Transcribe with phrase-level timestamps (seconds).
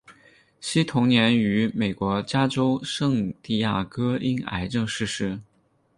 [0.59, 5.39] 惜同年于美国加州圣地牙哥因癌症逝世。